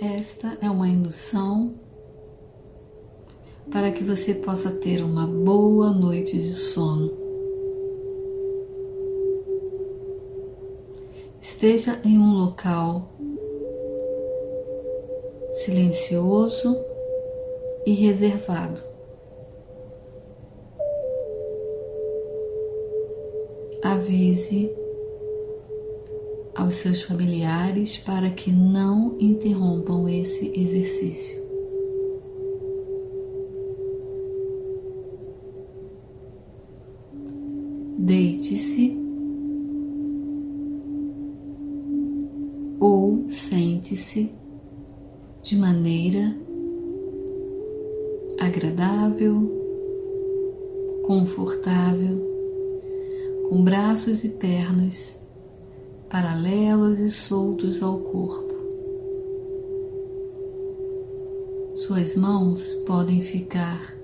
Esta 0.00 0.56
é 0.62 0.70
uma 0.70 0.88
indução 0.88 1.74
para 3.70 3.92
que 3.92 4.02
você 4.02 4.32
possa 4.32 4.70
ter 4.70 5.04
uma 5.04 5.26
boa 5.26 5.90
noite 5.90 6.40
de 6.40 6.54
sono. 6.54 7.12
Esteja 11.38 12.00
em 12.02 12.18
um 12.18 12.32
local 12.32 13.10
silencioso 15.52 16.82
e 17.84 17.92
reservado. 17.92 18.80
Avise 23.82 24.74
aos 26.60 26.76
seus 26.76 27.00
familiares 27.00 27.96
para 27.96 28.28
que 28.28 28.52
não 28.52 29.16
interrompam 29.18 30.06
esse 30.10 30.52
exercício. 30.54 31.40
Deite-se 37.98 38.94
ou 42.78 43.24
sente-se 43.30 44.30
de 45.42 45.56
maneira 45.56 46.36
agradável, 48.38 49.50
confortável, 51.06 52.20
com 53.48 53.64
braços 53.64 54.24
e 54.24 54.28
pernas 54.28 55.19
paralelos 56.10 56.98
e 56.98 57.08
soltos 57.08 57.80
ao 57.80 58.00
corpo. 58.00 58.52
Suas 61.76 62.16
mãos 62.16 62.74
podem 62.84 63.22
ficar 63.22 63.94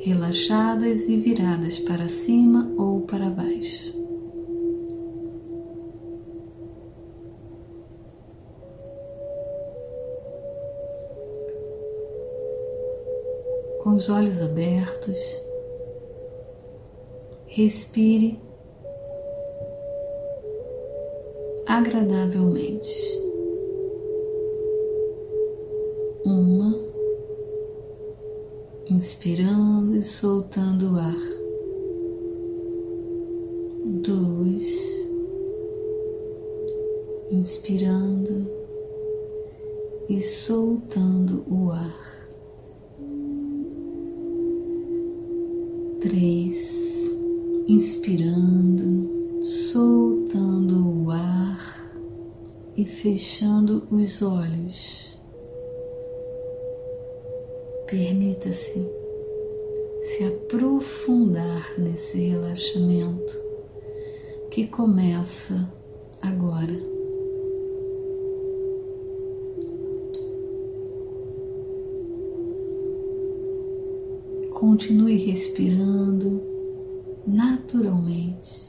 relaxadas 0.00 1.08
e 1.08 1.16
viradas 1.18 1.78
para 1.78 2.08
cima 2.08 2.68
ou 2.76 3.02
para 3.02 3.30
baixo. 3.30 3.94
Com 13.84 13.90
os 13.94 14.08
olhos 14.08 14.42
abertos, 14.42 15.16
respire 17.46 18.45
agradavelmente. 21.66 22.94
Uma, 26.24 26.74
inspirando 28.88 29.96
e 29.96 30.04
soltando 30.04 30.94
o 30.94 30.96
ar. 30.96 31.36
Dois, 34.02 34.66
inspirando 37.30 38.46
e 40.08 40.20
soltando 40.20 41.05
os 54.16 54.22
olhos. 54.22 55.16
Permita-se 57.86 58.90
se 60.02 60.24
aprofundar 60.24 61.78
nesse 61.78 62.18
relaxamento 62.28 63.38
que 64.50 64.66
começa 64.68 65.70
agora. 66.22 66.74
Continue 74.50 75.18
respirando 75.18 76.42
naturalmente 77.26 78.66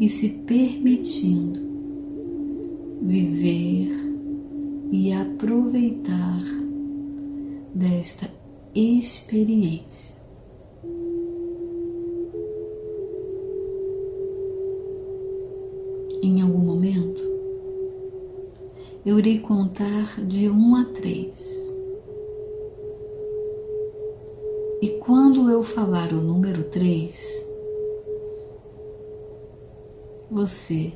e 0.00 0.08
se 0.08 0.30
permitindo 0.46 1.60
viver 3.02 3.97
e 4.90 5.12
aproveitar 5.12 6.42
desta 7.74 8.30
experiência. 8.74 10.16
Em 16.22 16.42
algum 16.42 16.58
momento, 16.58 17.20
eu 19.04 19.18
irei 19.18 19.38
contar 19.38 20.20
de 20.26 20.48
um 20.48 20.74
a 20.76 20.84
três. 20.84 21.68
E 24.80 24.88
quando 25.00 25.50
eu 25.50 25.62
falar 25.62 26.12
o 26.12 26.20
número 26.20 26.64
três, 26.64 27.48
você 30.30 30.92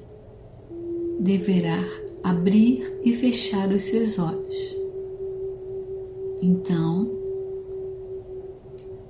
deverá 1.18 1.82
abrir 2.22 3.00
e 3.02 3.14
fechar 3.14 3.70
os 3.70 3.84
seus 3.84 4.18
olhos. 4.18 4.76
Então, 6.40 7.10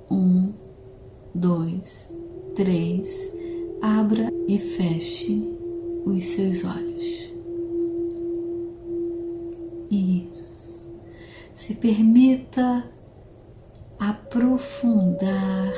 um, 0.09 0.53
dois, 1.33 2.17
três, 2.55 3.31
abra 3.81 4.31
e 4.47 4.59
feche 4.59 5.47
os 6.05 6.23
seus 6.25 6.63
olhos. 6.63 7.33
Isso. 9.89 10.91
Se 11.55 11.75
permita 11.75 12.89
aprofundar 13.99 15.73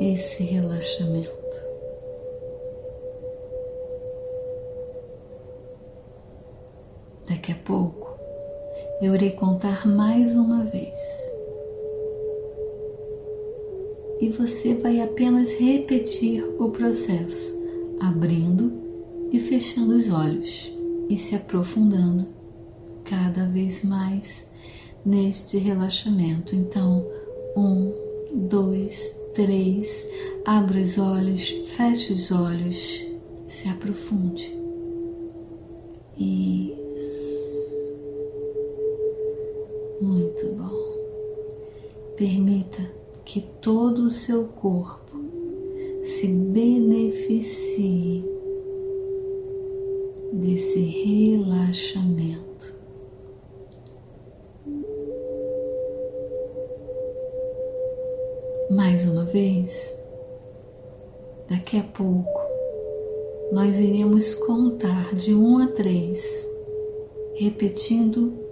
esse 0.00 0.42
relaxamento. 0.42 1.37
Daqui 7.48 7.60
a 7.60 7.64
pouco 7.64 8.18
eu 9.00 9.14
irei 9.14 9.30
contar 9.30 9.86
mais 9.86 10.36
uma 10.36 10.64
vez. 10.64 10.98
E 14.20 14.28
você 14.28 14.74
vai 14.74 15.00
apenas 15.00 15.54
repetir 15.54 16.44
o 16.58 16.68
processo, 16.68 17.58
abrindo 18.00 18.70
e 19.32 19.40
fechando 19.40 19.96
os 19.96 20.10
olhos 20.10 20.70
e 21.08 21.16
se 21.16 21.34
aprofundando 21.34 22.26
cada 23.04 23.46
vez 23.46 23.82
mais 23.82 24.52
neste 25.02 25.56
relaxamento. 25.56 26.54
Então, 26.54 27.06
um, 27.56 27.94
dois, 28.50 29.18
três, 29.32 30.06
abra 30.44 30.80
os 30.80 30.98
olhos, 30.98 31.48
feche 31.74 32.12
os 32.12 32.30
olhos, 32.30 33.06
se 33.46 33.70
aprofunde. 33.70 34.54
E 36.18 36.77
Muito 40.00 40.46
bom. 40.54 40.96
Permita 42.16 42.88
que 43.24 43.40
todo 43.60 44.04
o 44.04 44.10
seu 44.10 44.46
corpo 44.46 45.18
se 46.04 46.28
beneficie 46.28 48.24
desse 50.32 50.80
relaxamento. 50.80 52.78
Mais 58.70 59.08
uma 59.08 59.24
vez, 59.24 59.98
daqui 61.48 61.76
a 61.76 61.82
pouco, 61.82 62.40
nós 63.50 63.76
iremos 63.78 64.34
contar 64.34 65.12
de 65.14 65.34
um 65.34 65.58
a 65.58 65.66
três, 65.66 66.48
repetindo 67.34 68.47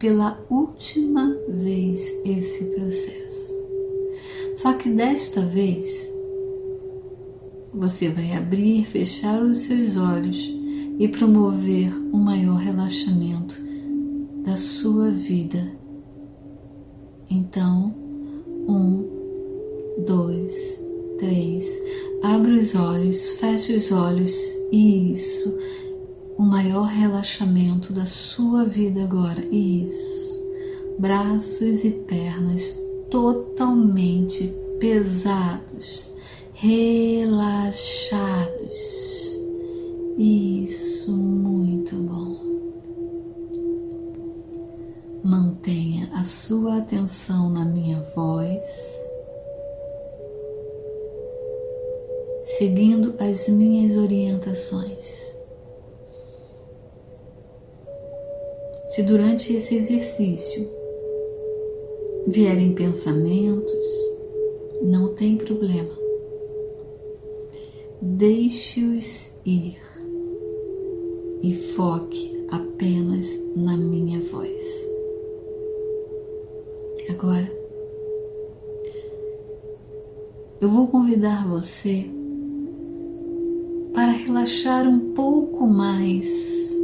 pela 0.00 0.42
última 0.50 1.36
vez 1.46 2.20
esse 2.24 2.64
processo. 2.74 3.54
Só 4.56 4.72
que 4.72 4.90
desta 4.90 5.42
vez 5.42 6.12
você 7.72 8.08
vai 8.08 8.32
abrir, 8.32 8.86
fechar 8.86 9.40
os 9.42 9.60
seus 9.60 9.96
olhos 9.96 10.38
e 10.98 11.06
promover 11.06 11.94
um 12.12 12.18
maior 12.18 12.56
relaxamento 12.56 13.54
da 14.44 14.56
sua 14.56 15.10
vida. 15.10 15.70
Então, 17.30 17.94
um, 18.66 19.06
dois, 20.04 20.82
três, 21.18 21.64
abre 22.22 22.58
os 22.58 22.74
olhos, 22.74 23.28
feche 23.38 23.76
os 23.76 23.92
olhos 23.92 24.34
Isso. 24.72 25.56
O 26.40 26.42
maior 26.42 26.86
relaxamento 26.86 27.92
da 27.92 28.06
sua 28.06 28.64
vida 28.64 29.02
agora. 29.02 29.44
Isso. 29.54 30.40
Braços 30.98 31.84
e 31.84 31.90
pernas 31.90 32.82
totalmente 33.10 34.50
pesados, 34.78 36.10
relaxados. 36.54 37.76
Isso, 40.16 41.12
muito 41.12 41.94
bom. 41.96 42.40
Mantenha 45.22 46.08
a 46.14 46.24
sua 46.24 46.78
atenção 46.78 47.50
na 47.50 47.66
minha 47.66 48.00
voz, 48.16 48.64
seguindo 52.44 53.14
as 53.18 53.46
minhas 53.46 53.98
orientações. 53.98 55.38
Se 59.00 59.06
durante 59.06 59.54
esse 59.54 59.76
exercício 59.76 60.68
vierem 62.26 62.74
pensamentos, 62.74 63.88
não 64.82 65.14
tem 65.14 65.38
problema. 65.38 65.98
Deixe-os 68.02 69.34
ir 69.46 69.80
e 71.42 71.54
foque 71.74 72.44
apenas 72.50 73.26
na 73.56 73.74
minha 73.74 74.20
voz. 74.20 74.62
Agora, 77.08 77.50
eu 80.60 80.68
vou 80.68 80.88
convidar 80.88 81.48
você 81.48 82.04
para 83.94 84.12
relaxar 84.12 84.86
um 84.86 85.14
pouco 85.14 85.66
mais. 85.66 86.78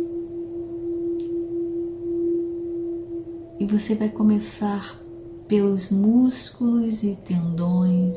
E 3.67 3.69
você 3.69 3.97
vai 3.97 4.09
começar 4.09 4.97
pelos 5.49 5.91
músculos 5.91 7.03
e 7.03 7.17
tendões 7.27 8.17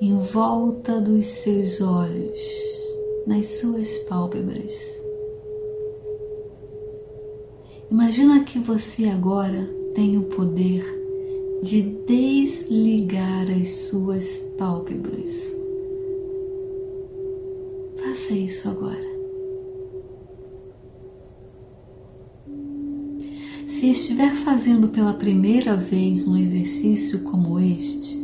em 0.00 0.18
volta 0.18 1.00
dos 1.00 1.24
seus 1.24 1.80
olhos, 1.80 2.40
nas 3.28 3.46
suas 3.46 3.96
pálpebras. 4.08 4.74
Imagina 7.88 8.42
que 8.42 8.58
você 8.58 9.04
agora 9.04 9.70
tem 9.94 10.18
o 10.18 10.24
poder 10.24 10.84
de 11.62 11.82
desligar 12.04 13.48
as 13.52 13.68
suas 13.68 14.38
pálpebras. 14.58 15.32
Faça 17.98 18.32
isso 18.32 18.68
agora. 18.68 19.13
Se 23.84 23.90
estiver 23.90 24.34
fazendo 24.36 24.88
pela 24.88 25.12
primeira 25.12 25.76
vez 25.76 26.26
um 26.26 26.38
exercício 26.38 27.22
como 27.24 27.60
este, 27.60 28.18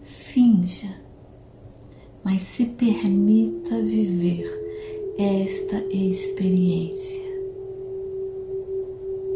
finja, 0.00 0.94
mas 2.24 2.42
se 2.42 2.66
permita 2.66 3.82
viver 3.82 4.48
esta 5.18 5.76
experiência. 5.92 7.20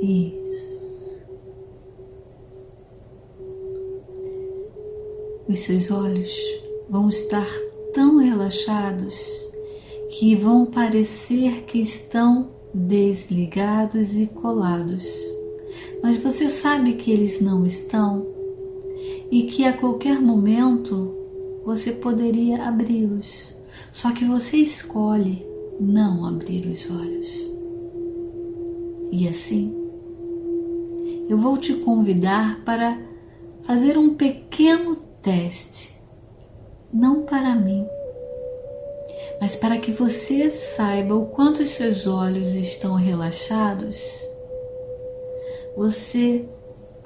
Isso. 0.03 1.21
Os 5.49 5.59
seus 5.59 5.91
olhos 5.91 6.33
vão 6.89 7.11
estar 7.11 7.51
tão 7.93 8.19
relaxados 8.19 9.17
que 10.11 10.37
vão 10.37 10.65
parecer 10.65 11.65
que 11.65 11.81
estão 11.81 12.57
desligados 12.73 14.17
e 14.17 14.27
colados. 14.27 15.05
Mas 16.03 16.17
você 16.17 16.49
sabe 16.49 16.95
que 16.95 17.11
eles 17.11 17.41
não 17.41 17.67
estão 17.67 18.27
e 19.31 19.45
que 19.45 19.65
a 19.65 19.77
qualquer 19.77 20.21
momento 20.21 21.15
você 21.65 21.93
poderia 21.93 22.65
abri-los. 22.67 23.55
Só 23.93 24.13
que 24.13 24.25
você 24.25 24.59
escolhe 24.59 25.47
não 25.81 26.25
abrir 26.25 26.67
os 26.67 26.91
olhos. 26.91 27.29
E 29.11 29.27
assim, 29.29 29.75
eu 31.29 31.39
vou 31.39 31.59
te 31.59 31.75
convidar 31.75 32.63
para 32.65 32.99
fazer 33.63 33.99
um 33.99 34.15
pequeno 34.15 34.97
teste, 35.23 35.95
não 36.93 37.23
para 37.23 37.55
mim, 37.55 37.87
mas 39.41 39.57
para 39.57 39.79
que 39.79 39.93
você 39.93 40.51
saiba 40.51 41.15
o 41.15 41.27
quanto 41.27 41.63
os 41.63 41.71
seus 41.71 42.07
olhos 42.07 42.55
estão 42.55 42.95
relaxados. 42.95 43.97
Você 45.77 46.45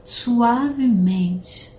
suavemente, 0.04 1.70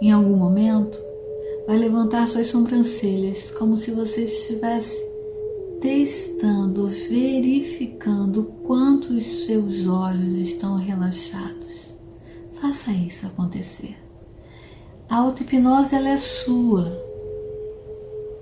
em 0.00 0.10
algum 0.12 0.36
momento, 0.36 0.98
vai 1.66 1.78
levantar 1.78 2.28
suas 2.28 2.48
sobrancelhas 2.48 3.50
como 3.52 3.76
se 3.76 3.90
você 3.90 4.24
estivesse 4.24 5.16
testando, 5.80 6.88
verificando 6.88 8.44
quanto 8.64 9.12
os 9.12 9.46
seus 9.46 9.86
olhos 9.86 10.34
estão 10.34 10.76
relaxados. 10.76 11.94
Faça 12.60 12.90
isso 12.92 13.26
acontecer. 13.26 13.96
A 15.08 15.16
auto-hipnose 15.18 15.94
ela 15.94 16.08
é 16.08 16.16
sua. 16.16 17.05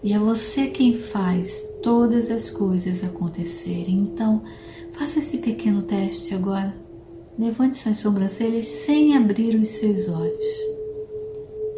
E 0.04 0.12
é 0.12 0.18
você 0.18 0.66
quem 0.66 0.98
faz 0.98 1.66
todas 1.82 2.30
as 2.30 2.50
coisas 2.50 3.02
acontecerem. 3.02 4.00
Então, 4.00 4.44
faça 4.92 5.18
esse 5.18 5.38
pequeno 5.38 5.80
teste 5.80 6.34
agora. 6.34 6.76
Levante 7.38 7.78
suas 7.78 7.96
sobrancelhas 7.96 8.68
sem 8.68 9.16
abrir 9.16 9.56
os 9.56 9.70
seus 9.70 10.06
olhos. 10.10 10.44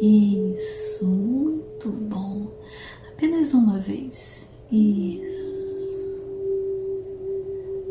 Isso, 0.01 1.07
muito 1.07 1.89
bom. 1.89 2.51
Apenas 3.07 3.53
uma 3.53 3.79
vez. 3.79 4.51
Isso. 4.69 5.57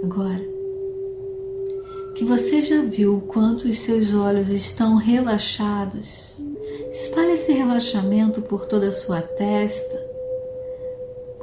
Agora, 0.02 0.46
que 2.14 2.24
você 2.26 2.60
já 2.60 2.82
viu 2.82 3.16
o 3.16 3.20
quanto 3.22 3.68
os 3.68 3.78
seus 3.78 4.14
olhos 4.14 4.50
estão 4.50 4.96
relaxados, 4.96 6.36
espalhe 6.92 7.32
esse 7.32 7.52
relaxamento 7.52 8.42
por 8.42 8.66
toda 8.66 8.88
a 8.88 8.92
sua 8.92 9.22
testa, 9.22 10.05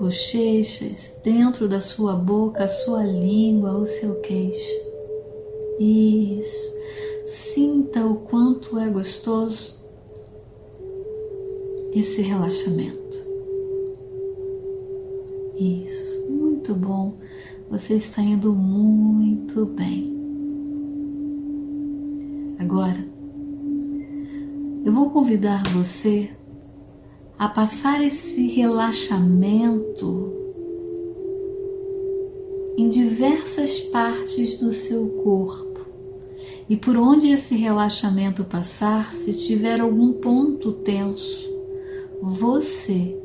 bochechas, 0.03 1.17
dentro 1.23 1.69
da 1.69 1.79
sua 1.79 2.13
boca, 2.13 2.65
a 2.65 2.67
sua 2.67 3.03
língua, 3.05 3.77
o 3.77 3.85
seu 3.85 4.15
queixo. 4.15 4.83
Isso. 5.79 6.73
Sinta 7.25 8.05
o 8.05 8.17
quanto 8.17 8.77
é 8.77 8.89
gostoso 8.89 9.81
esse 11.93 12.21
relaxamento. 12.21 13.17
Isso, 15.57 16.29
muito 16.29 16.75
bom. 16.75 17.17
Você 17.69 17.93
está 17.93 18.21
indo 18.21 18.53
muito 18.53 19.65
bem. 19.67 20.13
Agora, 22.59 23.07
eu 24.83 24.91
vou 24.91 25.09
convidar 25.11 25.63
você 25.69 26.29
a 27.37 27.47
passar 27.49 28.03
esse 28.03 28.47
relaxamento 28.47 30.33
em 32.77 32.89
diversas 32.89 33.79
partes 33.79 34.57
do 34.57 34.73
seu 34.73 35.07
corpo. 35.23 35.81
E 36.69 36.77
por 36.77 36.95
onde 36.95 37.29
esse 37.29 37.55
relaxamento 37.55 38.43
passar, 38.45 39.13
se 39.13 39.33
tiver 39.33 39.79
algum 39.79 40.13
ponto 40.13 40.71
tenso, 40.71 41.51
você 42.21 43.15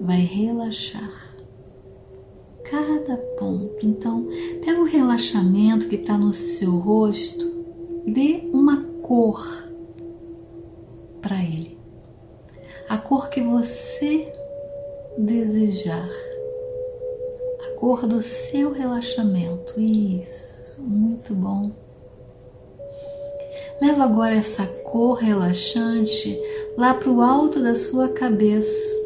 vai 0.00 0.20
relaxar 0.20 1.28
cada 2.64 3.16
ponto. 3.38 3.86
Então, 3.86 4.26
pega 4.64 4.80
o 4.80 4.84
relaxamento 4.84 5.88
que 5.88 5.96
está 5.96 6.18
no 6.18 6.32
seu 6.32 6.76
rosto, 6.76 7.64
dê 8.06 8.42
uma 8.52 8.82
cor 9.02 9.46
para 11.22 11.42
ele, 11.42 11.77
a 12.88 12.96
cor 12.96 13.28
que 13.28 13.40
você 13.40 14.32
desejar, 15.18 16.08
a 17.60 17.78
cor 17.78 18.06
do 18.06 18.22
seu 18.22 18.72
relaxamento. 18.72 19.80
Isso, 19.80 20.80
muito 20.82 21.34
bom. 21.34 21.72
Leva 23.80 24.04
agora 24.04 24.34
essa 24.34 24.66
cor 24.66 25.18
relaxante 25.18 26.36
lá 26.76 26.94
para 26.94 27.10
o 27.10 27.20
alto 27.20 27.62
da 27.62 27.76
sua 27.76 28.08
cabeça. 28.08 28.96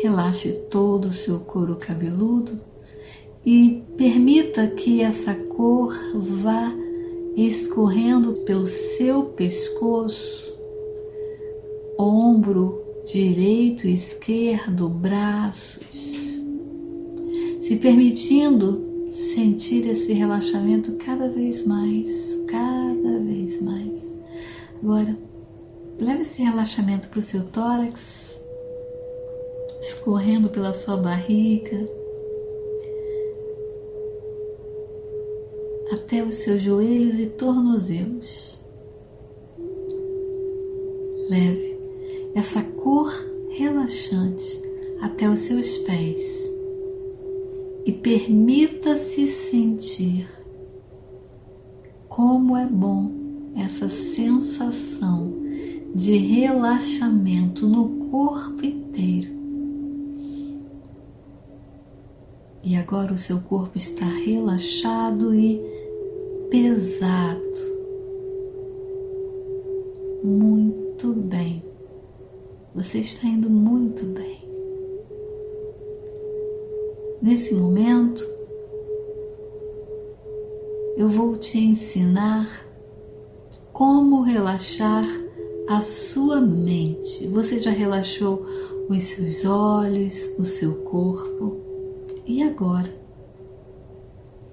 Relaxe 0.00 0.52
todo 0.70 1.08
o 1.08 1.12
seu 1.12 1.40
couro 1.40 1.74
cabeludo 1.76 2.60
e 3.44 3.82
permita 3.96 4.66
que 4.68 5.02
essa 5.02 5.34
cor 5.34 5.92
vá 6.14 6.72
escorrendo 7.36 8.44
pelo 8.44 8.66
seu 8.66 9.24
pescoço, 9.24 10.47
ombro 11.98 12.80
direito 13.04 13.88
esquerdo, 13.88 14.88
braços, 14.88 15.82
se 17.60 17.76
permitindo 17.76 18.86
sentir 19.12 19.88
esse 19.90 20.12
relaxamento 20.12 20.96
cada 20.98 21.28
vez 21.28 21.66
mais, 21.66 22.44
cada 22.46 23.18
vez 23.18 23.60
mais. 23.60 24.16
Agora, 24.82 25.18
leve 25.98 26.22
esse 26.22 26.40
relaxamento 26.42 27.08
para 27.08 27.18
o 27.18 27.22
seu 27.22 27.44
tórax, 27.46 28.40
escorrendo 29.80 30.48
pela 30.50 30.72
sua 30.72 30.96
barriga, 30.98 31.88
até 35.92 36.22
os 36.22 36.36
seus 36.36 36.62
joelhos 36.62 37.18
e 37.18 37.26
tornozelos. 37.26 38.58
Leve 41.28 41.67
essa 42.38 42.62
cor 42.62 43.12
relaxante 43.50 44.62
até 45.00 45.28
os 45.28 45.40
seus 45.40 45.76
pés 45.78 46.48
e 47.84 47.90
permita-se 47.90 49.26
sentir 49.26 50.28
como 52.08 52.56
é 52.56 52.64
bom 52.64 53.10
essa 53.56 53.88
sensação 53.88 55.34
de 55.92 56.16
relaxamento 56.16 57.66
no 57.66 58.08
corpo 58.08 58.64
inteiro. 58.64 59.36
E 62.62 62.76
agora 62.76 63.12
o 63.12 63.18
seu 63.18 63.40
corpo 63.40 63.76
está 63.76 64.06
relaxado 64.06 65.34
e 65.34 65.60
pesado. 66.50 67.38
Muito 70.22 71.12
bem. 71.14 71.67
Você 72.78 72.98
está 73.00 73.26
indo 73.26 73.50
muito 73.50 74.06
bem. 74.06 74.38
Nesse 77.20 77.52
momento, 77.52 78.24
eu 80.96 81.08
vou 81.08 81.36
te 81.36 81.58
ensinar 81.58 82.64
como 83.72 84.22
relaxar 84.22 85.04
a 85.68 85.80
sua 85.80 86.40
mente. 86.40 87.26
Você 87.26 87.58
já 87.58 87.72
relaxou 87.72 88.46
os 88.88 89.02
seus 89.02 89.44
olhos, 89.44 90.32
o 90.38 90.46
seu 90.46 90.76
corpo 90.84 91.56
e 92.24 92.44
agora 92.44 92.94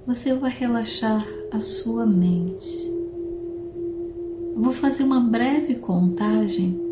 você 0.08 0.34
vai 0.34 0.50
relaxar 0.50 1.24
a 1.52 1.60
sua 1.60 2.08
mente. 2.08 2.92
Eu 4.56 4.64
vou 4.64 4.74
fazer 4.74 5.04
uma 5.04 5.20
breve 5.20 5.76
contagem 5.76 6.85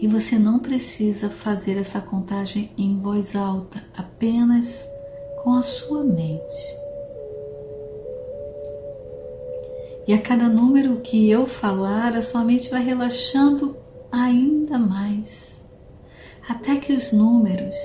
e 0.00 0.08
você 0.08 0.38
não 0.38 0.58
precisa 0.58 1.28
fazer 1.28 1.76
essa 1.76 2.00
contagem 2.00 2.70
em 2.76 2.98
voz 2.98 3.36
alta, 3.36 3.84
apenas 3.94 4.88
com 5.42 5.52
a 5.54 5.62
sua 5.62 6.02
mente. 6.02 6.80
E 10.08 10.14
a 10.14 10.22
cada 10.22 10.48
número 10.48 11.00
que 11.00 11.30
eu 11.30 11.46
falar, 11.46 12.16
a 12.16 12.22
sua 12.22 12.42
mente 12.42 12.70
vai 12.70 12.82
relaxando 12.82 13.76
ainda 14.10 14.78
mais, 14.78 15.62
até 16.48 16.76
que 16.76 16.94
os 16.94 17.12
números 17.12 17.76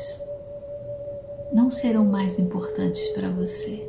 não 1.54 1.70
serão 1.70 2.06
mais 2.06 2.40
importantes 2.40 3.06
para 3.10 3.30
você. 3.30 3.86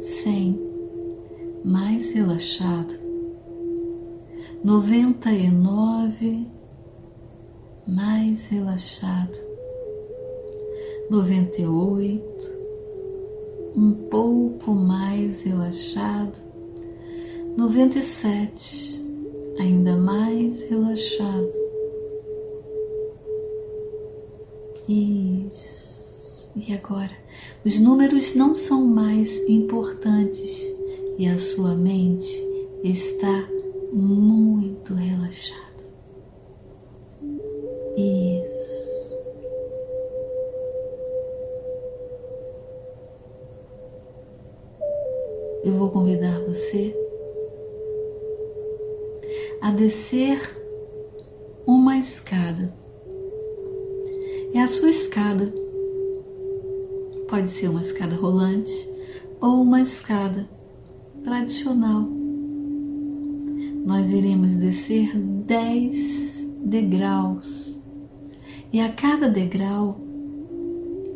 Cem, 0.00 0.60
mais 1.64 2.12
relaxado 2.12 3.07
noventa 4.64 5.30
e 5.30 5.50
nove, 5.50 6.46
mais 7.86 8.46
relaxado, 8.48 9.38
noventa 11.10 11.62
e 11.62 11.66
oito, 11.66 12.58
um 13.74 13.92
pouco 14.10 14.72
mais 14.72 15.42
relaxado, 15.42 16.36
noventa 17.56 17.98
e 18.00 18.02
sete, 18.02 19.04
ainda 19.58 19.96
mais 19.96 20.64
relaxado. 20.64 21.52
Isso. 24.88 25.88
E 26.56 26.72
agora, 26.72 27.12
os 27.64 27.78
números 27.78 28.34
não 28.34 28.56
são 28.56 28.84
mais 28.84 29.48
importantes 29.48 30.66
e 31.18 31.26
a 31.26 31.38
sua 31.38 31.74
mente 31.74 32.42
está 32.82 33.48
muito 33.92 34.94
relaxado. 34.94 35.84
Isso. 37.96 39.16
Eu 45.64 45.72
vou 45.74 45.90
convidar 45.90 46.40
você 46.40 46.94
a 49.60 49.70
descer 49.72 50.40
uma 51.66 51.98
escada. 51.98 52.72
É 54.54 54.60
a 54.60 54.68
sua 54.68 54.90
escada. 54.90 55.52
Pode 57.28 57.48
ser 57.50 57.68
uma 57.68 57.82
escada 57.82 58.14
rolante 58.14 58.88
ou 59.40 59.60
uma 59.60 59.82
escada 59.82 60.48
tradicional 61.22 62.17
nós 63.88 64.12
iremos 64.12 64.54
descer 64.54 65.16
dez 65.16 66.46
degraus. 66.62 67.74
E 68.70 68.80
a 68.80 68.92
cada 68.92 69.30
degrau 69.30 69.98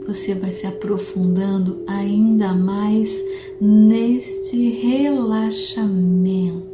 você 0.07 0.35
vai 0.35 0.51
se 0.51 0.67
aprofundando 0.67 1.85
ainda 1.87 2.55
mais 2.55 3.15
neste 3.61 4.71
relaxamento. 4.71 6.73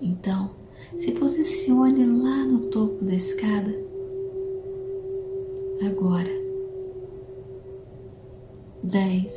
Então, 0.00 0.54
se 1.00 1.10
posicione 1.10 2.06
lá 2.06 2.46
no 2.46 2.68
topo 2.68 3.04
da 3.04 3.16
escada. 3.16 3.74
Agora, 5.84 6.30
dez, 8.84 9.34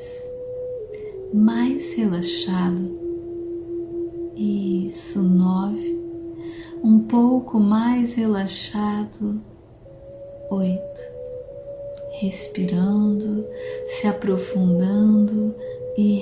mais 1.34 1.96
relaxado 1.96 3.05
pouco 7.16 7.62
mais 7.62 8.14
relaxado. 8.16 9.42
Oito. 10.52 11.02
Respirando, 12.20 13.46
se 13.88 14.06
aprofundando 14.06 15.56
e 15.98 16.16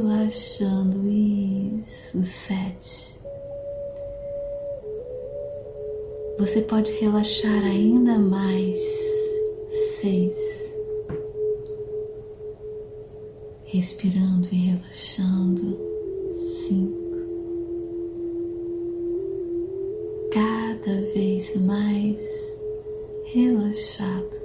relaxando. 0.00 1.06
Isso, 1.06 2.24
sete. 2.24 3.14
Você 6.38 6.62
pode 6.62 6.90
relaxar 6.92 7.64
ainda 7.64 8.18
mais. 8.18 8.78
Seis. 10.00 10.36
Respirando 13.64 14.48
e 14.50 14.56
relaxando. 14.56 15.78
Cinco. 16.66 17.01
Cada 20.74 21.00
vez 21.12 21.54
mais 21.56 22.60
relaxado. 23.26 24.41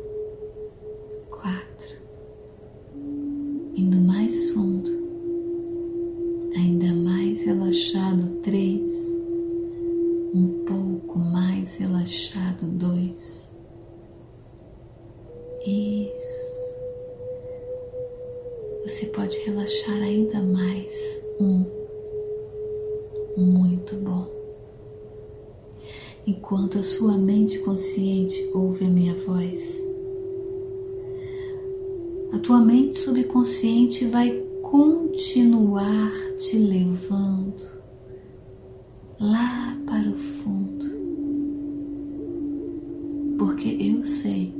Porque 43.47 43.77
eu 43.79 44.03
sei 44.03 44.53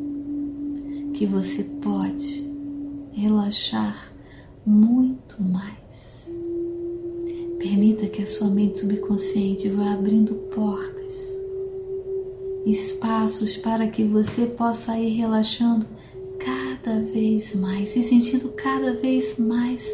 que 1.14 1.26
você 1.26 1.62
pode 1.84 2.50
relaxar 3.12 4.14
muito 4.66 5.44
mais. 5.44 6.32
Permita 7.60 8.08
que 8.08 8.24
a 8.24 8.26
sua 8.26 8.48
mente 8.48 8.80
subconsciente 8.80 9.68
vá 9.68 9.92
abrindo 9.92 10.36
portas, 10.56 11.38
espaços 12.66 13.58
para 13.58 13.90
que 13.90 14.06
você 14.06 14.46
possa 14.46 14.98
ir 14.98 15.18
relaxando 15.18 15.86
cada 16.40 17.02
vez 17.12 17.54
mais, 17.56 17.90
se 17.90 18.02
sentindo 18.02 18.54
cada 18.54 18.94
vez 18.94 19.38
mais 19.38 19.86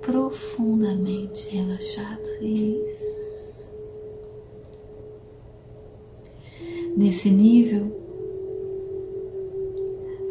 profundamente 0.00 1.48
relaxado. 1.48 2.22
Isso. 2.40 3.18
Nesse 6.96 7.30
nível, 7.30 7.97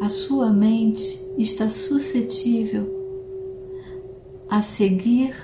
sua 0.08 0.50
mente 0.50 1.24
está 1.36 1.68
suscetível 1.68 2.96
a 4.48 4.62
seguir 4.62 5.34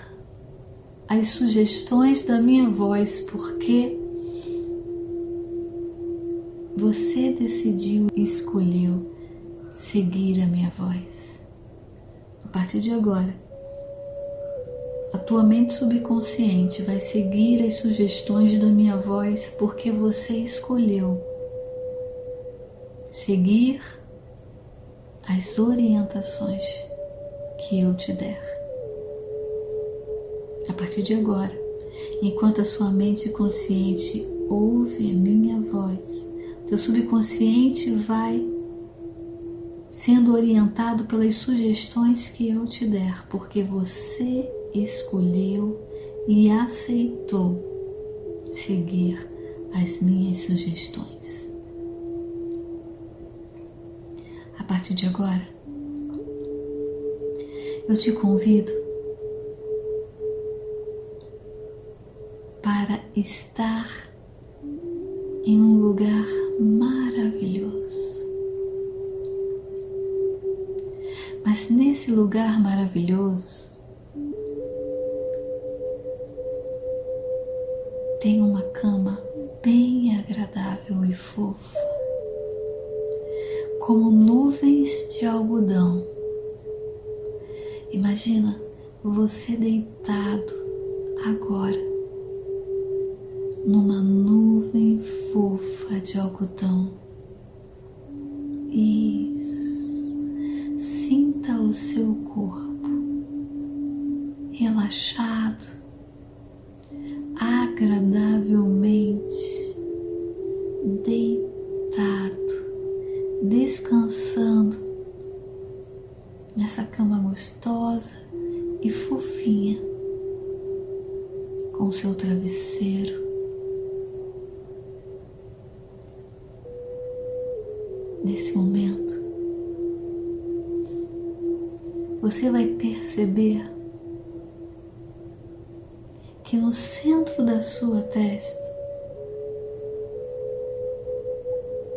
as 1.08 1.28
sugestões 1.28 2.24
da 2.24 2.40
minha 2.40 2.68
voz, 2.70 3.20
porque 3.22 3.98
você 6.76 7.32
decidiu 7.32 8.08
e 8.14 8.22
escolheu 8.22 9.10
seguir 9.72 10.40
a 10.40 10.46
minha 10.46 10.72
voz. 10.78 11.44
A 12.44 12.48
partir 12.48 12.80
de 12.80 12.90
agora, 12.90 13.34
a 15.12 15.18
tua 15.18 15.44
mente 15.44 15.74
subconsciente 15.74 16.82
vai 16.82 16.98
seguir 16.98 17.64
as 17.64 17.76
sugestões 17.76 18.58
da 18.58 18.66
minha 18.66 18.96
voz 18.96 19.54
porque 19.58 19.90
você 19.90 20.38
escolheu 20.38 21.22
seguir 23.12 23.80
as 25.28 25.58
orientações 25.58 26.64
que 27.58 27.80
eu 27.80 27.94
te 27.94 28.12
der. 28.12 28.42
A 30.68 30.72
partir 30.72 31.02
de 31.02 31.14
agora, 31.14 31.52
enquanto 32.22 32.60
a 32.60 32.64
sua 32.64 32.90
mente 32.90 33.28
consciente 33.30 34.26
ouve 34.48 35.10
a 35.10 35.14
minha 35.14 35.60
voz, 35.60 36.26
teu 36.66 36.78
subconsciente 36.78 37.90
vai 37.90 38.50
sendo 39.90 40.34
orientado 40.34 41.04
pelas 41.04 41.36
sugestões 41.36 42.28
que 42.28 42.48
eu 42.48 42.66
te 42.66 42.84
der, 42.84 43.26
porque 43.28 43.62
você 43.62 44.50
escolheu 44.74 45.80
e 46.26 46.50
aceitou 46.50 48.50
seguir 48.52 49.28
as 49.72 50.00
minhas 50.00 50.38
sugestões. 50.38 51.43
A 54.64 54.66
partir 54.66 54.94
de 54.94 55.06
agora, 55.06 55.46
eu 57.86 57.98
te 57.98 58.10
convido 58.12 58.72
para 62.62 62.98
estar 63.14 64.08
em 65.44 65.60
um 65.60 65.82
lugar 65.82 66.24
maravilhoso. 66.58 68.24
Mas 71.44 71.68
nesse 71.68 72.10
lugar 72.10 72.58
maravilhoso 72.58 73.78
tem 78.22 78.40
uma 78.40 78.62
cama 78.70 79.22
bem 79.62 80.18
agradável 80.18 81.04
e 81.04 81.14
fofa, 81.14 81.83
de 85.24 85.28
algodão. 85.28 86.06
Imagina 87.90 88.60
você 89.02 89.56
deitado 89.56 90.52
agora 91.24 91.80
numa 93.64 94.02
nuvem 94.02 95.00
fofa 95.32 95.98
de 96.00 96.18
algodão. 96.18 97.03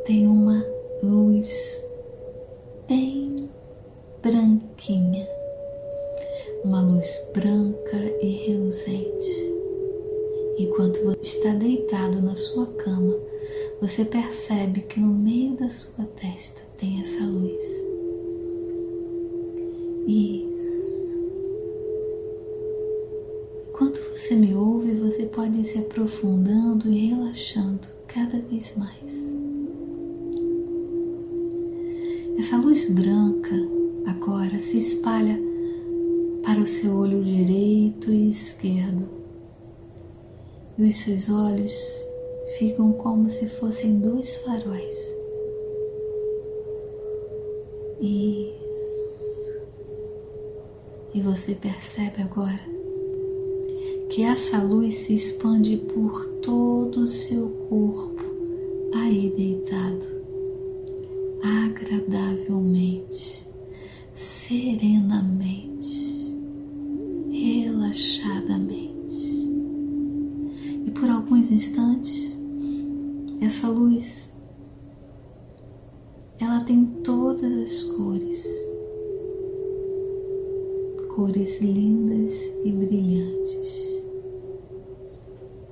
Tem 0.08 0.26
uma 0.26 0.65
luz 1.04 1.84
bem 2.88 3.50
branquinha, 4.24 5.28
uma 6.63 6.82
luz 6.82 7.30
branca 7.34 7.98
e 8.22 8.46
reluzente. 8.48 9.54
Enquanto 10.58 11.12
está 11.22 11.50
deitado 11.50 12.22
na 12.22 12.38
sua 12.38 12.67
cama, 12.67 13.20
você 13.82 14.06
percebe 14.06 14.80
que 14.84 14.98
no 14.98 15.13
meio 15.13 15.58
da 15.58 15.70
sua 15.70 16.07
ficam 42.58 42.93
como 42.93 43.30
se 43.30 43.48
fossem 43.50 44.00
dois 44.00 44.36
faróis. 44.38 45.17
E 48.00 48.54
e 51.13 51.22
você 51.22 51.56
percebe 51.56 52.22
agora 52.22 52.62
que 54.10 54.22
essa 54.24 54.62
luz 54.62 54.93
se 54.96 55.15
expande 55.15 55.78
por 55.78 56.26
todo 56.41 57.02
o 57.02 57.08
seu 57.08 57.50
corpo, 57.70 58.24
aí 58.93 59.34
deitado, 59.36 60.06
agradavelmente, 61.65 63.48
serenamente, 64.13 65.77
essa 73.67 73.69
luz 73.69 74.34
ela 76.39 76.63
tem 76.63 76.86
todas 77.03 77.51
as 77.63 77.84
cores 77.84 78.45
cores 81.13 81.60
lindas 81.60 82.34
e 82.63 82.71
brilhantes. 82.71 84.01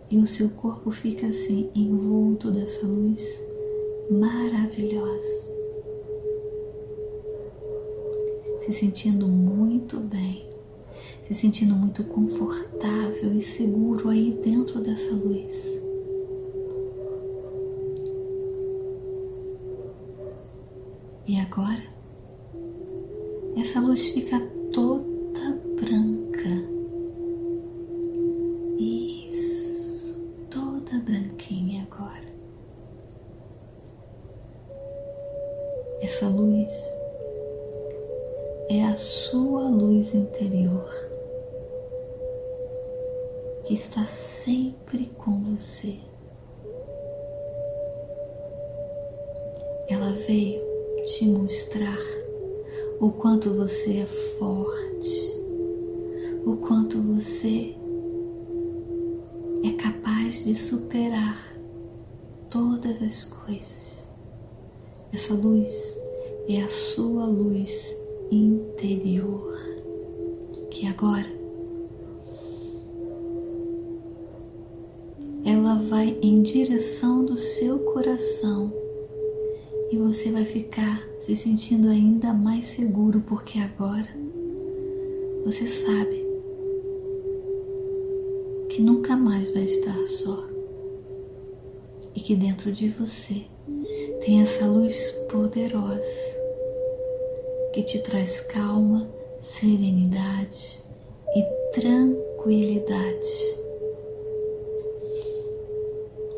E 0.10 0.18
o 0.18 0.26
seu 0.26 0.50
corpo 0.50 0.92
fica 0.92 1.28
assim, 1.28 1.70
envolto 1.76 2.52
dessa 2.52 2.86
luz 2.88 3.24
maravilhosa. 4.10 5.48
Se 8.60 8.74
sentindo 8.74 9.28
muito 9.28 10.00
bem, 10.00 10.50
se 11.28 11.36
sentindo 11.36 11.76
muito 11.76 12.04
confortável 12.06 13.32
e 13.34 13.42
seguro 13.42 14.10
aí 14.10 14.32
dentro 14.44 14.82
dessa 14.82 15.14
luz. 15.14 15.85
E 21.28 21.40
agora, 21.40 21.84
essa 23.58 23.80
luz 23.80 24.10
fica 24.10 24.40
toda 24.72 25.60
branca. 25.80 26.50
Isso, 28.78 30.18
toda 30.50 31.00
branquinha 31.00 31.88
agora. 31.92 32.26
Essa 36.02 36.28
luz 36.28 36.72
é 38.70 38.84
a 38.84 38.96
sua 38.96 39.68
luz 39.68 40.14
interior. 40.14 41.06
que 43.66 43.74
está 43.74 44.06
sempre 44.06 45.08
com 45.18 45.44
você. 45.44 45.98
Ela 49.90 50.12
veio 50.28 50.65
te 51.18 51.26
mostrar 51.26 51.98
o 53.00 53.10
quanto 53.10 53.54
você 53.54 54.00
é 54.00 54.06
forte, 54.38 55.40
o 56.46 56.58
quanto 56.58 57.02
você 57.02 57.74
é 59.64 59.72
capaz 59.82 60.44
de 60.44 60.54
superar 60.54 61.56
todas 62.50 63.02
as 63.02 63.24
coisas. 63.24 64.10
Essa 65.14 65.34
luz 65.34 65.74
você 85.46 85.68
sabe 85.68 86.26
que 88.68 88.82
nunca 88.82 89.16
mais 89.16 89.54
vai 89.54 89.66
estar 89.66 90.08
só 90.08 90.44
e 92.16 92.20
que 92.20 92.36
dentro 92.36 92.72
de 92.72 92.90
você 92.90 93.44
tem 94.26 94.42
essa 94.42 94.66
luz 94.66 95.12
poderosa 95.30 96.02
que 97.74 97.84
te 97.84 98.02
traz 98.02 98.42
calma, 98.42 99.08
serenidade 99.44 100.82
e 101.36 101.44
tranquilidade. 101.80 103.56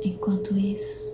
Enquanto 0.04 0.58
isso, 0.58 1.07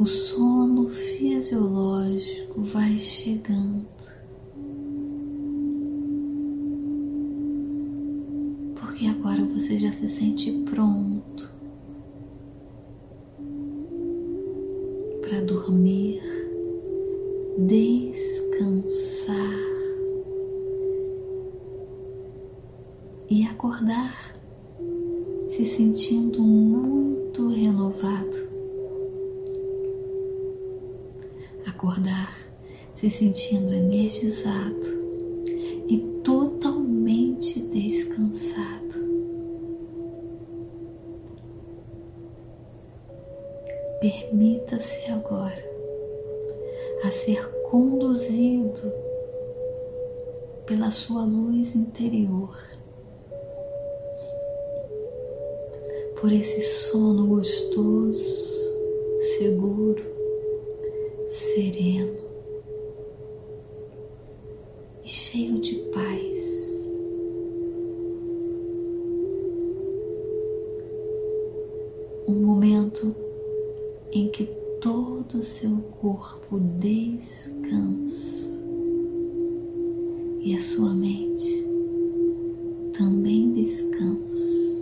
o 0.00 0.06
sono 0.06 0.88
fisiológico 0.88 2.62
vai 2.62 2.98
chegando. 2.98 3.86
e 8.98 9.06
agora 9.06 9.42
você 9.46 9.78
já 9.78 9.90
se 9.92 10.08
sente 10.08 10.52
pronto 10.70 11.50
para 15.22 15.40
dormir, 15.42 16.20
descansar 17.56 19.36
e 23.30 23.42
acordar 23.44 24.34
se 25.48 25.64
sentindo 25.64 26.42
muito 26.42 27.48
renovado. 27.48 28.49
Acordar 31.80 32.36
se 32.94 33.08
sentindo 33.08 33.72
energizado 33.72 34.86
e 35.88 35.96
totalmente 36.22 37.58
descansado. 37.58 38.98
Permita-se 43.98 45.10
agora 45.10 45.64
a 47.02 47.10
ser 47.10 47.50
conduzido 47.70 48.92
pela 50.66 50.90
sua 50.90 51.24
luz 51.24 51.74
interior, 51.74 52.54
por 56.20 56.30
esse 56.30 56.60
sono 56.60 57.19
Um 72.30 72.46
momento 72.46 73.12
em 74.12 74.30
que 74.30 74.44
todo 74.80 75.40
o 75.40 75.44
seu 75.44 75.78
corpo 76.00 76.60
descansa 76.78 78.56
e 80.40 80.56
a 80.56 80.60
sua 80.62 80.94
mente 80.94 81.66
também 82.96 83.52
descansa. 83.52 84.78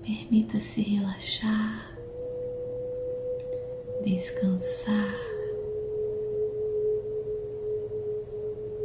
Permita-se 0.00 0.80
relaxar, 0.80 1.98
descansar. 4.04 5.16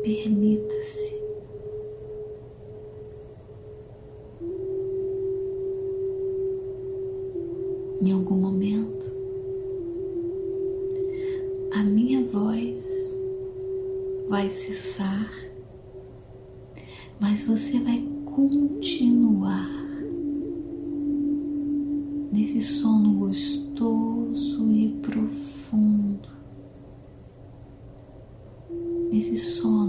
Permita-se 0.02 0.61
cessar, 15.22 15.30
mas 17.20 17.44
você 17.44 17.80
vai 17.80 18.02
continuar 18.26 19.70
nesse 22.32 22.62
sono 22.62 23.14
gostoso 23.14 24.70
e 24.72 24.90
profundo, 25.02 26.30
nesse 29.12 29.38
sono 29.38 29.81